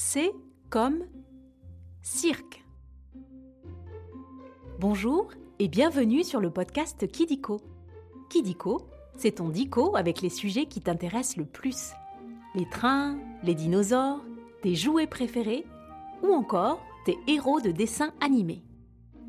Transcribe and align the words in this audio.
C 0.00 0.30
comme 0.70 1.00
cirque. 2.02 2.64
Bonjour 4.78 5.28
et 5.58 5.66
bienvenue 5.66 6.22
sur 6.22 6.40
le 6.40 6.50
podcast 6.50 7.10
Kidiko. 7.10 7.60
Kidiko, 8.30 8.88
c'est 9.16 9.32
ton 9.32 9.48
dico 9.48 9.96
avec 9.96 10.22
les 10.22 10.30
sujets 10.30 10.66
qui 10.66 10.80
t'intéressent 10.80 11.36
le 11.36 11.46
plus. 11.46 11.90
Les 12.54 12.66
trains, 12.68 13.18
les 13.42 13.56
dinosaures, 13.56 14.24
tes 14.62 14.76
jouets 14.76 15.08
préférés 15.08 15.66
ou 16.22 16.32
encore 16.32 16.80
tes 17.04 17.18
héros 17.26 17.60
de 17.60 17.72
dessins 17.72 18.12
animés. 18.20 18.62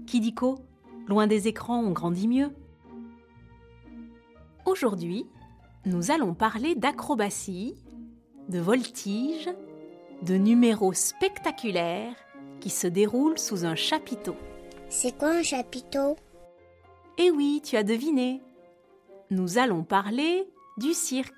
Kidiko, 0.05 0.59
loin 1.07 1.25
des 1.25 1.47
écrans, 1.47 1.81
on 1.81 1.93
grandit 1.93 2.27
mieux. 2.27 2.51
Aujourd'hui, 4.67 5.25
nous 5.87 6.11
allons 6.11 6.35
parler 6.35 6.75
d'acrobatie, 6.75 7.73
de 8.49 8.59
voltige, 8.59 9.49
de 10.21 10.35
numéros 10.35 10.93
spectaculaires 10.93 12.15
qui 12.59 12.69
se 12.69 12.87
déroulent 12.87 13.39
sous 13.39 13.65
un 13.65 13.75
chapiteau. 13.75 14.35
C'est 14.89 15.17
quoi 15.17 15.29
un 15.29 15.43
chapiteau? 15.43 16.17
Eh 17.17 17.31
oui, 17.31 17.61
tu 17.63 17.77
as 17.77 17.83
deviné. 17.83 18.41
Nous 19.29 19.57
allons 19.57 19.83
parler 19.83 20.49
du 20.77 20.93
cirque. 20.93 21.33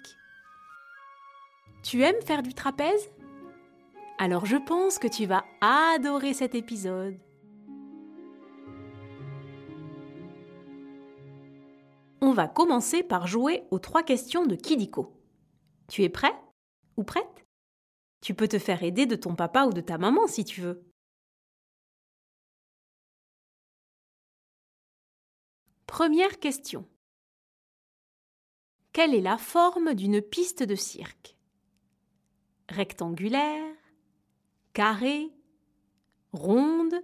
Tu 1.84 2.04
aimes 2.04 2.22
faire 2.22 2.44
du 2.44 2.54
trapèze? 2.54 3.10
Alors 4.18 4.46
je 4.46 4.58
pense 4.58 5.00
que 5.00 5.08
tu 5.08 5.26
vas 5.26 5.44
adorer 5.62 6.34
cet 6.34 6.56
épisode. 6.56 7.18
On 12.22 12.34
va 12.34 12.48
commencer 12.48 13.02
par 13.02 13.26
jouer 13.26 13.64
aux 13.72 13.80
trois 13.80 14.04
questions 14.04 14.46
de 14.46 14.56
Kidiko. 14.56 15.12
Tu 15.88 16.04
es 16.04 16.10
prêt 16.10 16.34
ou 16.98 17.04
prête? 17.04 17.46
Tu 18.22 18.36
peux 18.36 18.48
te 18.48 18.60
faire 18.60 18.84
aider 18.84 19.06
de 19.06 19.16
ton 19.16 19.36
papa 19.36 19.66
ou 19.66 19.74
de 19.74 19.82
ta 19.82 19.98
maman 19.98 20.28
si 20.28 20.46
tu 20.46 20.62
veux. 20.62 20.86
Première 25.88 26.40
question. 26.40 26.88
Quelle 28.94 29.16
est 29.16 29.22
la 29.22 29.38
forme 29.38 29.94
d'une 29.94 30.22
piste 30.22 30.64
de 30.64 30.76
cirque? 30.76 31.36
Rectangulaire, 32.70 33.76
carrée, 34.74 35.32
ronde 36.32 36.96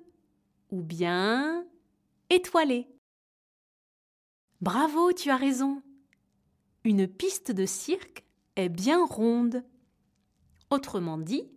ou 0.70 0.82
bien 0.82 1.66
étoilée? 2.30 2.88
Bravo, 4.62 5.14
tu 5.14 5.30
as 5.30 5.38
raison. 5.38 5.82
Une 6.84 7.08
piste 7.08 7.52
de 7.52 7.66
cirque 7.66 8.26
est 8.56 8.70
bien 8.70 9.06
ronde. 9.06 9.64
Autrement 10.70 11.18
dit, 11.18 11.50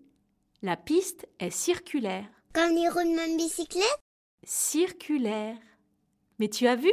la 0.62 0.76
piste 0.76 1.28
est 1.40 1.50
circulaire. 1.50 2.28
Comme 2.52 2.74
les 2.74 2.88
roues 2.88 3.00
de 3.00 3.36
bicyclette? 3.36 4.00
Circulaire. 4.44 5.58
Mais 6.38 6.48
tu 6.48 6.66
as 6.66 6.76
vu? 6.76 6.92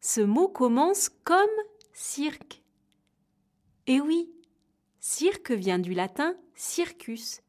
Ce 0.00 0.20
mot 0.20 0.48
commence 0.48 1.08
comme 1.08 1.38
cirque. 1.92 2.62
Et 3.86 4.00
oui, 4.00 4.30
cirque 5.00 5.52
vient 5.52 5.78
du 5.78 5.94
latin 5.94 6.36
circus, 6.54 7.40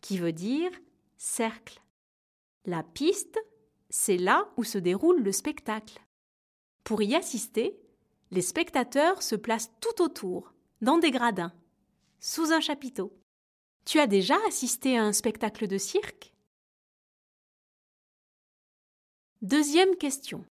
qui 0.00 0.18
veut 0.18 0.32
dire 0.32 0.70
cercle. 1.16 1.82
La 2.66 2.82
piste, 2.82 3.38
c'est 3.88 4.18
là 4.18 4.48
où 4.56 4.64
se 4.64 4.78
déroule 4.78 5.22
le 5.22 5.32
spectacle. 5.32 6.00
Pour 6.84 7.02
y 7.02 7.14
assister, 7.14 7.80
les 8.30 8.42
spectateurs 8.42 9.22
se 9.22 9.34
placent 9.34 9.72
tout 9.80 10.02
autour, 10.02 10.52
dans 10.82 10.98
des 10.98 11.10
gradins, 11.10 11.52
sous 12.20 12.52
un 12.52 12.60
chapiteau. 12.60 13.12
Tu 13.84 13.98
as 13.98 14.06
déjà 14.06 14.36
assisté 14.46 14.96
à 14.98 15.04
un 15.04 15.12
spectacle 15.12 15.66
de 15.66 15.78
cirque? 15.78 16.32
Deuxième 19.42 19.96
question. 19.96 20.44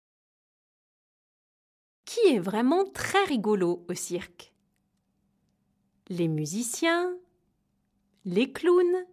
Qui 2.04 2.20
est 2.26 2.40
vraiment 2.40 2.84
très 2.90 3.24
rigolo 3.24 3.84
au 3.88 3.94
cirque? 3.94 4.52
Les 6.08 6.28
musiciens? 6.28 7.16
Les 8.24 8.52
clowns? 8.52 9.06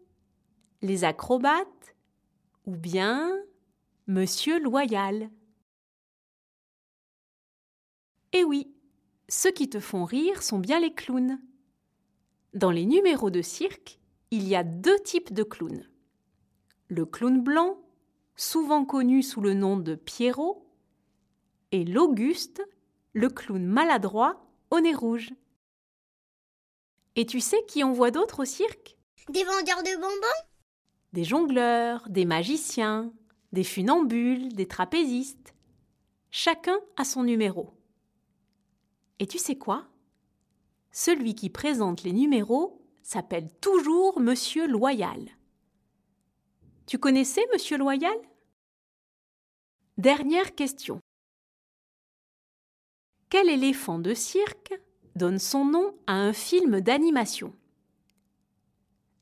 Les 0.81 1.03
acrobates? 1.03 1.95
Ou 2.65 2.75
bien 2.75 3.31
Monsieur 4.07 4.59
Loyal? 4.59 5.29
Eh 8.33 8.43
oui, 8.43 8.73
ceux 9.29 9.51
qui 9.51 9.69
te 9.69 9.79
font 9.79 10.05
rire 10.05 10.43
sont 10.43 10.59
bien 10.59 10.79
les 10.79 10.93
clowns. 10.93 11.39
Dans 12.53 12.71
les 12.71 12.85
numéros 12.85 13.29
de 13.29 13.41
cirque, 13.41 13.99
il 14.31 14.47
y 14.47 14.55
a 14.55 14.63
deux 14.63 14.99
types 14.99 15.33
de 15.33 15.43
clowns. 15.43 15.87
Le 16.89 17.05
clown 17.05 17.41
blanc, 17.41 17.77
souvent 18.35 18.85
connu 18.85 19.23
sous 19.23 19.41
le 19.41 19.53
nom 19.53 19.77
de 19.77 19.95
Pierrot, 19.95 20.65
et 21.71 21.83
l'Auguste, 21.83 22.61
le 23.13 23.29
clown 23.29 23.65
maladroit 23.65 24.45
au 24.69 24.79
nez 24.79 24.93
rouge. 24.93 25.33
Et 27.15 27.25
tu 27.25 27.39
sais 27.39 27.63
qui 27.67 27.83
on 27.83 27.91
voit 27.91 28.11
d'autres 28.11 28.43
au 28.43 28.45
cirque? 28.45 28.97
Des 29.29 29.43
vendeurs 29.43 29.83
de 29.83 29.95
bonbons? 29.95 30.47
Des 31.13 31.23
jongleurs, 31.23 32.07
des 32.09 32.25
magiciens, 32.25 33.11
des 33.53 33.63
funambules, 33.63 34.53
des 34.53 34.67
trapézistes. 34.67 35.55
Chacun 36.29 36.77
a 36.95 37.03
son 37.03 37.23
numéro. 37.23 37.73
Et 39.19 39.25
tu 39.25 39.39
sais 39.39 39.57
quoi? 39.57 39.87
Celui 40.91 41.33
qui 41.33 41.49
présente 41.49 42.03
les 42.03 42.13
numéros 42.13 42.81
s'appelle 43.07 43.49
toujours 43.61 44.19
Monsieur 44.19 44.67
Loyal. 44.67 45.29
Tu 46.87 46.99
connaissais 46.99 47.45
Monsieur 47.53 47.77
Loyal? 47.77 48.17
Dernière 49.97 50.55
question. 50.55 50.99
Quel 53.29 53.47
éléphant 53.47 53.97
de 53.97 54.13
cirque 54.13 54.77
donne 55.15 55.39
son 55.39 55.63
nom 55.63 55.97
à 56.05 56.15
un 56.15 56.33
film 56.33 56.81
d'animation? 56.81 57.55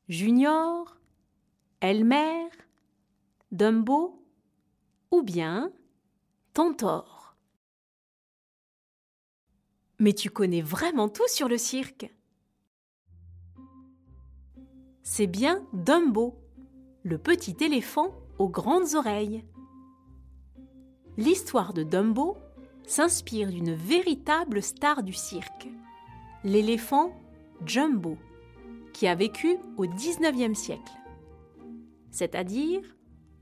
Junior 0.08 0.98
Elmer 1.80 2.48
Dumbo 3.52 4.20
ou 5.12 5.22
bien 5.22 5.72
Tantor? 6.54 7.36
Mais 10.00 10.12
tu 10.12 10.28
connais 10.28 10.62
vraiment 10.62 11.08
tout 11.08 11.28
sur 11.28 11.48
le 11.48 11.56
cirque. 11.56 12.12
C'est 15.18 15.26
bien 15.26 15.62
Dumbo, 15.72 16.34
le 17.02 17.16
petit 17.16 17.56
éléphant 17.62 18.10
aux 18.38 18.50
grandes 18.50 18.96
oreilles. 18.96 19.46
L'histoire 21.16 21.72
de 21.72 21.84
Dumbo 21.84 22.36
s'inspire 22.86 23.48
d'une 23.48 23.72
véritable 23.72 24.62
star 24.62 25.02
du 25.02 25.14
cirque, 25.14 25.68
l'éléphant 26.44 27.18
Jumbo, 27.64 28.18
qui 28.92 29.06
a 29.06 29.14
vécu 29.14 29.56
au 29.78 29.86
XIXe 29.86 30.52
siècle, 30.52 30.92
c'est-à-dire 32.10 32.82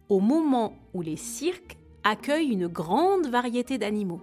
au 0.08 0.20
moment 0.20 0.76
où 0.92 1.02
les 1.02 1.16
cirques 1.16 1.76
accueillent 2.04 2.52
une 2.52 2.68
grande 2.68 3.26
variété 3.26 3.78
d'animaux. 3.78 4.20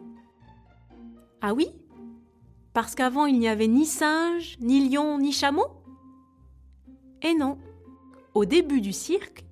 Ah 1.41 1.53
oui? 1.53 1.67
Parce 2.71 2.95
qu'avant 2.95 3.25
il 3.25 3.39
n'y 3.39 3.49
avait 3.49 3.67
ni 3.67 3.85
singe, 3.85 4.55
ni 4.61 4.87
lion, 4.87 5.19
ni 5.19 5.33
chameau 5.33 5.80
Eh 7.23 7.33
non. 7.35 7.57
Au 8.33 8.45
début 8.45 8.81
du 8.81 8.93
cirque, 8.93 9.43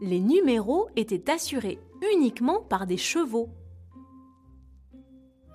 les 0.00 0.20
numéros 0.20 0.88
étaient 0.96 1.30
assurés 1.30 1.78
uniquement 2.14 2.60
par 2.60 2.86
des 2.86 2.96
chevaux. 2.96 3.48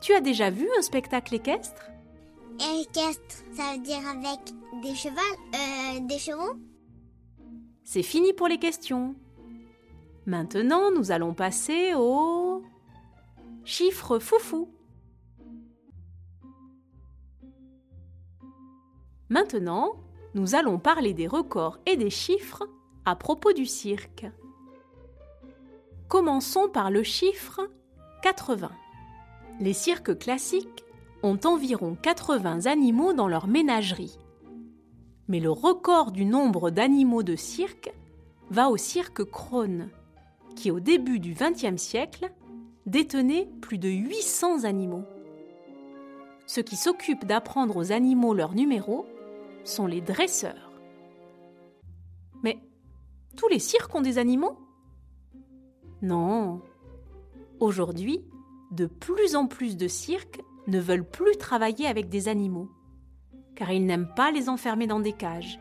Tu 0.01 0.13
as 0.13 0.21
déjà 0.21 0.49
vu 0.49 0.67
un 0.77 0.81
spectacle 0.81 1.35
équestre? 1.35 1.89
Équestre, 2.59 3.43
ça 3.53 3.73
veut 3.73 3.81
dire 3.81 4.05
avec 4.07 4.39
des 4.83 4.95
chevaux, 4.95 5.15
euh, 5.55 5.99
des 6.01 6.19
chevaux? 6.19 6.59
C'est 7.83 8.03
fini 8.03 8.33
pour 8.33 8.47
les 8.47 8.59
questions. 8.59 9.15
Maintenant, 10.25 10.91
nous 10.91 11.11
allons 11.11 11.33
passer 11.33 11.93
au 11.95 12.63
chiffre 13.63 14.19
foufou. 14.19 14.69
Maintenant, 19.29 19.95
nous 20.35 20.55
allons 20.55 20.79
parler 20.79 21.13
des 21.13 21.27
records 21.27 21.77
et 21.85 21.95
des 21.95 22.09
chiffres 22.09 22.63
à 23.05 23.15
propos 23.15 23.53
du 23.53 23.65
cirque. 23.65 24.25
Commençons 26.07 26.69
par 26.69 26.89
le 26.89 27.03
chiffre 27.03 27.69
80. 28.23 28.71
Les 29.59 29.73
cirques 29.73 30.17
classiques 30.17 30.83
ont 31.21 31.39
environ 31.45 31.95
80 32.01 32.65
animaux 32.65 33.13
dans 33.13 33.27
leur 33.27 33.47
ménagerie. 33.47 34.17
Mais 35.27 35.39
le 35.39 35.51
record 35.51 36.11
du 36.11 36.25
nombre 36.25 36.69
d'animaux 36.69 37.23
de 37.23 37.35
cirque 37.35 37.93
va 38.49 38.69
au 38.69 38.77
cirque 38.77 39.23
Krone, 39.23 39.89
qui 40.55 40.71
au 40.71 40.79
début 40.79 41.19
du 41.19 41.33
XXe 41.33 41.81
siècle 41.81 42.31
détenait 42.85 43.47
plus 43.61 43.77
de 43.77 43.89
800 43.89 44.63
animaux. 44.65 45.05
Ceux 46.45 46.61
qui 46.61 46.75
s'occupent 46.75 47.25
d'apprendre 47.25 47.77
aux 47.77 47.91
animaux 47.91 48.33
leurs 48.33 48.53
numéros 48.53 49.05
sont 49.63 49.87
les 49.87 50.01
dresseurs. 50.01 50.71
Mais 52.43 52.59
tous 53.37 53.47
les 53.47 53.59
cirques 53.59 53.93
ont 53.95 54.01
des 54.01 54.17
animaux? 54.17 54.57
Non. 56.01 56.61
Aujourd'hui, 57.59 58.25
de 58.71 58.85
plus 58.85 59.35
en 59.35 59.47
plus 59.47 59.77
de 59.77 59.87
cirques 59.87 60.41
ne 60.67 60.79
veulent 60.79 61.09
plus 61.09 61.37
travailler 61.37 61.87
avec 61.87 62.09
des 62.09 62.27
animaux, 62.27 62.69
car 63.55 63.71
ils 63.71 63.85
n'aiment 63.85 64.13
pas 64.15 64.31
les 64.31 64.49
enfermer 64.49 64.87
dans 64.87 64.99
des 64.99 65.13
cages. 65.13 65.59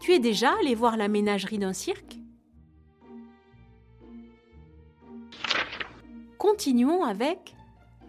Tu 0.00 0.12
es 0.12 0.18
déjà 0.18 0.52
allé 0.58 0.74
voir 0.74 0.96
la 0.96 1.08
ménagerie 1.08 1.58
d'un 1.58 1.72
cirque? 1.72 2.18
Continuons 6.38 7.04
avec 7.04 7.54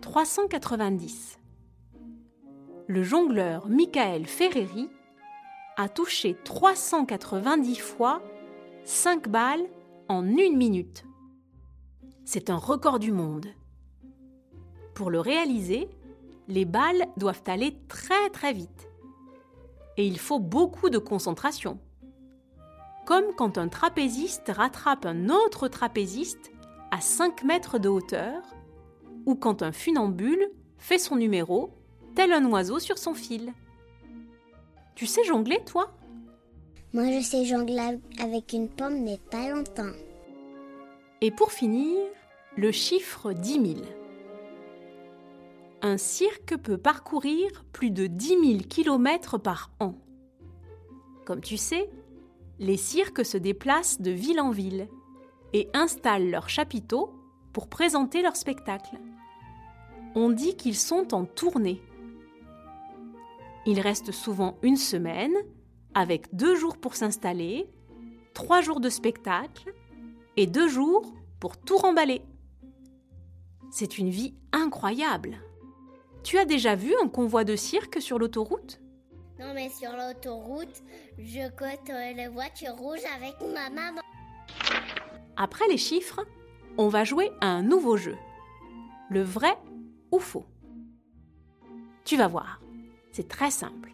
390. 0.01 1.37
Le 2.87 3.01
jongleur 3.01 3.69
Michael 3.69 4.25
Ferreri 4.25 4.89
a 5.77 5.87
touché 5.87 6.35
390 6.43 7.77
fois 7.77 8.21
5 8.83 9.29
balles 9.29 9.65
en 10.09 10.25
une 10.25 10.57
minute. 10.57 11.05
C'est 12.25 12.49
un 12.49 12.57
record 12.57 12.99
du 12.99 13.13
monde. 13.13 13.47
Pour 14.95 15.11
le 15.11 15.21
réaliser, 15.21 15.87
les 16.49 16.65
balles 16.65 17.07
doivent 17.15 17.43
aller 17.47 17.77
très 17.87 18.29
très 18.31 18.51
vite. 18.51 18.89
Et 19.95 20.05
il 20.05 20.19
faut 20.19 20.39
beaucoup 20.39 20.89
de 20.89 20.97
concentration. 20.97 21.79
Comme 23.05 23.33
quand 23.37 23.57
un 23.57 23.69
trapéziste 23.69 24.51
rattrape 24.53 25.05
un 25.05 25.29
autre 25.29 25.69
trapéziste 25.69 26.51
à 26.91 26.99
5 26.99 27.45
mètres 27.45 27.79
de 27.79 27.87
hauteur, 27.87 28.41
ou 29.25 29.35
quand 29.35 29.61
un 29.61 29.71
funambule 29.71 30.51
fait 30.77 30.97
son 30.97 31.15
numéro, 31.15 31.71
tel 32.15 32.31
un 32.31 32.45
oiseau 32.45 32.79
sur 32.79 32.97
son 32.97 33.13
fil. 33.13 33.53
Tu 34.95 35.05
sais 35.05 35.23
jongler, 35.23 35.59
toi? 35.65 35.91
Moi, 36.93 37.11
je 37.11 37.23
sais 37.23 37.45
jongler 37.45 37.99
avec 38.19 38.53
une 38.53 38.69
pomme, 38.69 39.03
mais 39.03 39.17
pas 39.31 39.49
longtemps. 39.49 39.91
Et 41.21 41.31
pour 41.31 41.51
finir, 41.51 41.97
le 42.55 42.71
chiffre 42.71 43.33
10 43.33 43.53
000. 43.53 43.65
Un 45.81 45.97
cirque 45.97 46.55
peut 46.57 46.77
parcourir 46.77 47.65
plus 47.73 47.89
de 47.89 48.07
10 48.07 48.27
000 48.27 48.41
km 48.69 49.37
par 49.37 49.71
an. 49.79 49.95
Comme 51.25 51.41
tu 51.41 51.57
sais, 51.57 51.89
les 52.59 52.77
cirques 52.77 53.25
se 53.25 53.37
déplacent 53.37 53.99
de 53.99 54.11
ville 54.11 54.39
en 54.39 54.51
ville 54.51 54.87
et 55.53 55.69
installent 55.73 56.29
leurs 56.29 56.49
chapiteaux 56.49 57.11
pour 57.53 57.67
présenter 57.67 58.21
leur 58.21 58.35
spectacle. 58.35 58.99
On 60.15 60.29
dit 60.29 60.55
qu'ils 60.55 60.77
sont 60.77 61.13
en 61.13 61.25
tournée. 61.25 61.81
Ils 63.65 63.79
restent 63.79 64.11
souvent 64.11 64.57
une 64.61 64.75
semaine, 64.75 65.33
avec 65.93 66.33
deux 66.35 66.55
jours 66.55 66.77
pour 66.77 66.95
s'installer, 66.95 67.69
trois 68.33 68.61
jours 68.61 68.79
de 68.79 68.89
spectacle 68.89 69.73
et 70.35 70.47
deux 70.47 70.67
jours 70.67 71.13
pour 71.39 71.57
tout 71.57 71.77
remballer. 71.77 72.21
C'est 73.71 73.97
une 73.97 74.09
vie 74.09 74.33
incroyable. 74.51 75.37
Tu 76.23 76.37
as 76.37 76.45
déjà 76.45 76.75
vu 76.75 76.93
un 77.01 77.07
convoi 77.07 77.43
de 77.43 77.55
cirque 77.55 78.01
sur 78.01 78.19
l'autoroute? 78.19 78.79
Non, 79.39 79.53
mais 79.53 79.69
sur 79.69 79.91
l'autoroute, 79.91 80.83
je 81.17 81.49
cote 81.51 81.89
les 82.15 82.27
voitures 82.27 82.75
rouges 82.75 83.05
avec 83.15 83.33
ma 83.53 83.69
maman. 83.69 84.01
Après 85.35 85.67
les 85.67 85.77
chiffres, 85.77 86.25
on 86.77 86.87
va 86.87 87.03
jouer 87.03 87.31
à 87.41 87.47
un 87.47 87.63
nouveau 87.63 87.97
jeu. 87.97 88.15
Le 89.09 89.21
vrai 89.21 89.57
ou 90.11 90.19
faux? 90.19 90.45
Tu 92.05 92.15
vas 92.17 92.27
voir, 92.27 92.61
c'est 93.13 93.29
très 93.29 93.51
simple. 93.51 93.93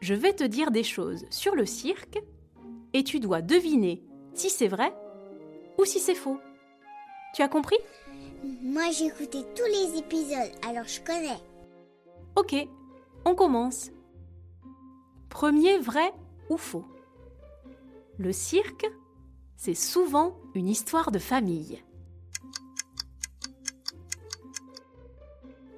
Je 0.00 0.14
vais 0.14 0.32
te 0.32 0.42
dire 0.42 0.72
des 0.72 0.82
choses 0.82 1.26
sur 1.30 1.54
le 1.54 1.66
cirque 1.66 2.18
et 2.92 3.04
tu 3.04 3.20
dois 3.20 3.42
deviner 3.42 4.02
si 4.34 4.50
c'est 4.50 4.66
vrai 4.66 4.92
ou 5.78 5.84
si 5.84 6.00
c'est 6.00 6.14
faux. 6.14 6.40
Tu 7.34 7.42
as 7.42 7.48
compris? 7.48 7.78
Moi, 8.62 8.90
j'ai 8.90 9.06
écouté 9.06 9.44
tous 9.54 9.66
les 9.66 9.98
épisodes, 9.98 10.52
alors 10.66 10.86
je 10.86 11.00
connais. 11.00 11.40
Ok, 12.36 12.54
on 13.24 13.34
commence. 13.34 13.90
Premier 15.28 15.78
vrai 15.78 16.12
ou 16.48 16.56
faux? 16.56 16.86
Le 18.16 18.32
cirque, 18.32 18.86
c'est 19.56 19.74
souvent 19.74 20.36
une 20.54 20.68
histoire 20.68 21.10
de 21.10 21.18
famille. 21.18 21.82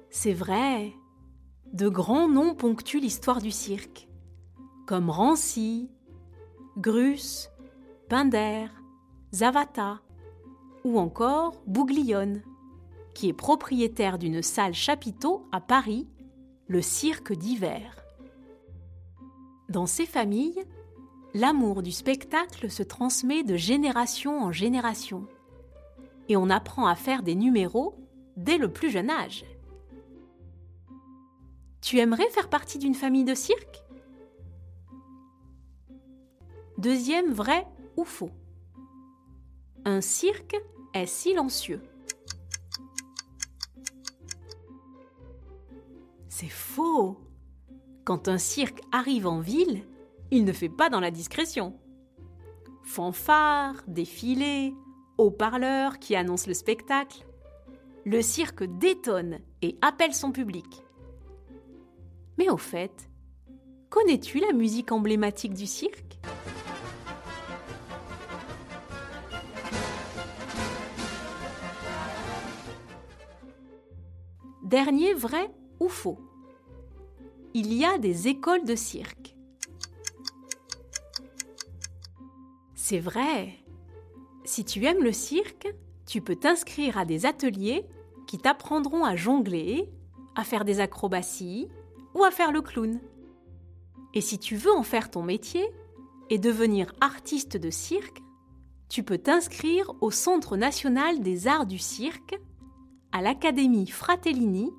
C'est 0.09 0.33
vrai, 0.33 0.93
de 1.73 1.87
grands 1.87 2.27
noms 2.27 2.53
ponctuent 2.53 2.99
l'histoire 2.99 3.41
du 3.41 3.51
cirque, 3.51 4.07
comme 4.85 5.09
Rancy, 5.09 5.89
Grus, 6.77 7.49
Pinder, 8.09 8.67
Zavata 9.31 10.01
ou 10.83 10.99
encore 10.99 11.61
Bouglione, 11.67 12.41
qui 13.13 13.29
est 13.29 13.33
propriétaire 13.33 14.17
d'une 14.17 14.41
salle 14.41 14.73
chapiteau 14.73 15.45
à 15.51 15.61
Paris, 15.61 16.07
le 16.67 16.81
cirque 16.81 17.33
d'hiver. 17.33 18.03
Dans 19.69 19.85
ces 19.85 20.05
familles, 20.05 20.63
l'amour 21.33 21.81
du 21.83 21.91
spectacle 21.91 22.69
se 22.69 22.83
transmet 22.83 23.43
de 23.43 23.55
génération 23.55 24.41
en 24.43 24.51
génération 24.51 25.27
et 26.27 26.35
on 26.35 26.49
apprend 26.49 26.87
à 26.87 26.95
faire 26.95 27.23
des 27.23 27.35
numéros 27.35 27.95
dès 28.37 28.57
le 28.57 28.71
plus 28.71 28.89
jeune 28.89 29.09
âge. 29.09 29.45
Tu 31.91 31.99
aimerais 31.99 32.29
faire 32.29 32.47
partie 32.47 32.77
d'une 32.77 32.95
famille 32.95 33.25
de 33.25 33.35
cirque? 33.35 33.83
Deuxième 36.77 37.33
vrai 37.33 37.67
ou 37.97 38.05
faux 38.05 38.31
Un 39.83 39.99
cirque 39.99 40.55
est 40.93 41.05
silencieux. 41.05 41.81
C'est 46.29 46.47
faux 46.47 47.19
Quand 48.05 48.29
un 48.29 48.37
cirque 48.37 48.79
arrive 48.93 49.27
en 49.27 49.41
ville, 49.41 49.83
il 50.31 50.45
ne 50.45 50.53
fait 50.53 50.69
pas 50.69 50.89
dans 50.89 51.01
la 51.01 51.11
discrétion. 51.11 51.77
Fanfare, 52.83 53.83
défilé, 53.87 54.73
haut-parleurs 55.17 55.99
qui 55.99 56.15
annoncent 56.15 56.47
le 56.47 56.53
spectacle. 56.53 57.27
Le 58.05 58.21
cirque 58.21 58.63
détonne 58.79 59.39
et 59.61 59.77
appelle 59.81 60.13
son 60.13 60.31
public. 60.31 60.85
Mais 62.37 62.49
au 62.49 62.57
fait, 62.57 63.09
connais-tu 63.89 64.39
la 64.39 64.53
musique 64.53 64.91
emblématique 64.91 65.53
du 65.53 65.67
cirque? 65.67 66.19
Dernier 74.63 75.13
vrai 75.13 75.51
ou 75.79 75.89
faux? 75.89 76.19
Il 77.53 77.73
y 77.73 77.83
a 77.83 77.97
des 77.97 78.29
écoles 78.29 78.63
de 78.63 78.75
cirque. 78.75 79.35
C'est 82.75 82.99
vrai. 82.99 83.53
Si 84.45 84.63
tu 84.63 84.85
aimes 84.85 85.03
le 85.03 85.11
cirque, 85.11 85.67
tu 86.05 86.21
peux 86.21 86.35
t'inscrire 86.35 86.97
à 86.97 87.05
des 87.05 87.25
ateliers 87.25 87.85
qui 88.27 88.37
t'apprendront 88.37 89.03
à 89.03 89.15
jongler, 89.15 89.89
à 90.35 90.43
faire 90.43 90.63
des 90.63 90.79
acrobaties 90.79 91.67
ou 92.13 92.23
à 92.23 92.31
faire 92.31 92.51
le 92.51 92.61
clown. 92.61 92.99
Et 94.13 94.21
si 94.21 94.39
tu 94.39 94.55
veux 94.55 94.71
en 94.71 94.83
faire 94.83 95.09
ton 95.09 95.23
métier 95.23 95.65
et 96.29 96.37
devenir 96.37 96.93
artiste 97.01 97.57
de 97.57 97.69
cirque, 97.69 98.21
tu 98.89 99.03
peux 99.03 99.17
t'inscrire 99.17 99.91
au 100.01 100.11
Centre 100.11 100.57
national 100.57 101.21
des 101.21 101.47
arts 101.47 101.65
du 101.65 101.79
cirque, 101.79 102.37
à 103.13 103.21
l'Académie 103.21 103.87
Fratellini 103.87 104.71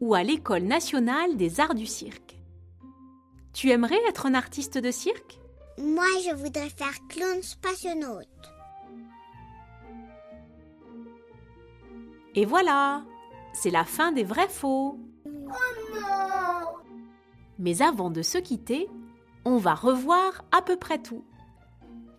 ou 0.00 0.14
à 0.14 0.22
l'École 0.22 0.64
nationale 0.64 1.36
des 1.36 1.60
arts 1.60 1.74
du 1.74 1.86
cirque. 1.86 2.36
Tu 3.52 3.70
aimerais 3.70 4.00
être 4.08 4.26
un 4.26 4.34
artiste 4.34 4.78
de 4.78 4.90
cirque? 4.90 5.38
Moi, 5.78 6.06
je 6.24 6.34
voudrais 6.34 6.70
faire 6.70 6.94
clown 7.08 7.42
spationaute. 7.42 8.26
Et 12.34 12.44
voilà, 12.44 13.04
c'est 13.52 13.70
la 13.70 13.84
fin 13.84 14.10
des 14.10 14.24
vrais 14.24 14.48
faux. 14.48 14.98
Mais 17.58 17.82
avant 17.82 18.10
de 18.10 18.22
se 18.22 18.38
quitter, 18.38 18.88
on 19.44 19.56
va 19.56 19.74
revoir 19.74 20.44
à 20.52 20.62
peu 20.62 20.76
près 20.76 20.98
tout. 20.98 21.24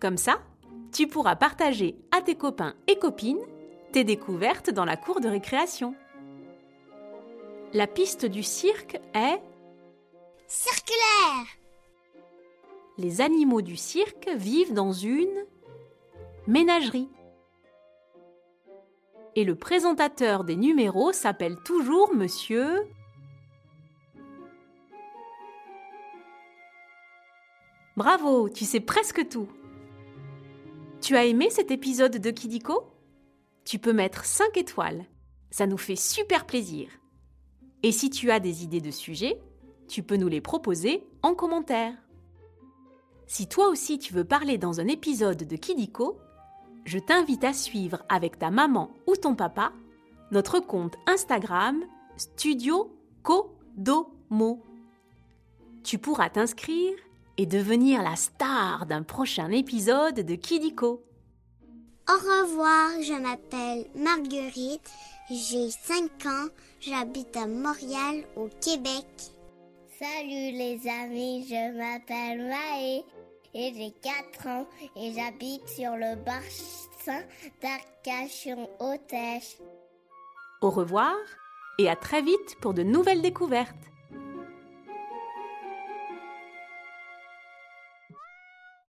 Comme 0.00 0.16
ça, 0.16 0.40
tu 0.92 1.06
pourras 1.06 1.36
partager 1.36 1.96
à 2.16 2.22
tes 2.22 2.34
copains 2.34 2.74
et 2.86 2.98
copines 2.98 3.44
tes 3.92 4.04
découvertes 4.04 4.70
dans 4.70 4.84
la 4.84 4.96
cour 4.96 5.20
de 5.20 5.28
récréation. 5.28 5.94
La 7.72 7.86
piste 7.86 8.26
du 8.26 8.42
cirque 8.42 9.00
est 9.14 9.40
Circulaire 10.46 11.46
Les 12.98 13.20
animaux 13.20 13.62
du 13.62 13.76
cirque 13.76 14.28
vivent 14.36 14.72
dans 14.72 14.92
une 14.92 15.44
ménagerie. 16.46 17.08
Et 19.34 19.44
le 19.44 19.54
présentateur 19.54 20.44
des 20.44 20.56
numéros 20.56 21.12
s'appelle 21.12 21.56
toujours 21.64 22.14
Monsieur 22.14 22.86
Bravo, 27.96 28.50
tu 28.50 28.66
sais 28.66 28.80
presque 28.80 29.26
tout. 29.28 29.48
Tu 31.00 31.16
as 31.16 31.24
aimé 31.24 31.48
cet 31.50 31.70
épisode 31.70 32.18
de 32.18 32.30
Kidiko? 32.30 32.92
Tu 33.64 33.78
peux 33.78 33.94
mettre 33.94 34.26
5 34.26 34.54
étoiles. 34.58 35.06
Ça 35.50 35.66
nous 35.66 35.78
fait 35.78 35.96
super 35.96 36.44
plaisir. 36.44 36.90
Et 37.82 37.92
si 37.92 38.10
tu 38.10 38.30
as 38.30 38.38
des 38.38 38.64
idées 38.64 38.82
de 38.82 38.90
sujets, 38.90 39.40
tu 39.88 40.02
peux 40.02 40.16
nous 40.16 40.28
les 40.28 40.42
proposer 40.42 41.06
en 41.22 41.34
commentaire. 41.34 41.94
Si 43.26 43.48
toi 43.48 43.68
aussi 43.68 43.98
tu 43.98 44.12
veux 44.12 44.24
parler 44.24 44.58
dans 44.58 44.78
un 44.78 44.88
épisode 44.88 45.44
de 45.44 45.56
Kidiko, 45.56 46.18
je 46.84 46.98
t'invite 46.98 47.44
à 47.44 47.54
suivre 47.54 48.04
avec 48.10 48.38
ta 48.38 48.50
maman 48.50 48.92
ou 49.06 49.16
ton 49.16 49.34
papa 49.34 49.72
notre 50.32 50.60
compte 50.60 50.96
Instagram 51.06 51.82
Studio 52.16 52.94
Kodomo. 53.22 54.62
Tu 55.82 55.98
pourras 55.98 56.28
t'inscrire 56.28 56.94
et 57.38 57.46
devenir 57.46 58.02
la 58.02 58.16
star 58.16 58.86
d'un 58.86 59.02
prochain 59.02 59.50
épisode 59.50 60.20
de 60.20 60.34
Kidiko. 60.34 61.02
Au 62.08 62.12
revoir, 62.12 62.90
je 63.02 63.20
m'appelle 63.20 63.86
Marguerite, 63.96 64.90
j'ai 65.28 65.70
5 65.70 66.26
ans, 66.26 66.48
j'habite 66.80 67.36
à 67.36 67.46
Montréal 67.46 68.24
au 68.36 68.48
Québec. 68.60 69.06
Salut 69.98 70.52
les 70.52 70.80
amis, 70.88 71.46
je 71.48 71.76
m'appelle 71.76 72.48
Maë 72.48 73.04
et 73.54 73.72
j'ai 73.74 73.92
4 74.02 74.46
ans 74.46 74.66
et 74.94 75.12
j'habite 75.12 75.68
sur 75.68 75.96
le 75.96 76.16
bassin 76.16 77.22
d'Arcachon-Hautèche. 77.60 79.56
Au 80.60 80.70
revoir 80.70 81.14
et 81.78 81.88
à 81.88 81.96
très 81.96 82.22
vite 82.22 82.56
pour 82.60 82.72
de 82.72 82.82
nouvelles 82.82 83.22
découvertes. 83.22 83.74